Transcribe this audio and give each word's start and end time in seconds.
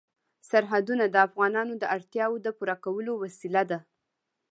سرحدونه 0.49 1.05
د 1.09 1.15
افغانانو 1.27 1.73
د 1.77 1.83
اړتیاوو 1.95 2.43
د 2.45 2.47
پوره 2.57 2.75
کولو 2.85 3.13
وسیله 3.23 3.63
ده. 3.71 3.79